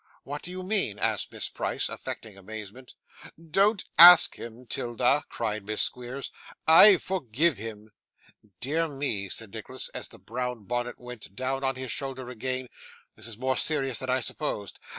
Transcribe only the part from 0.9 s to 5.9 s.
asked Miss Price, affecting amazement. 'Don't ask him, 'Tilda,' cried Miss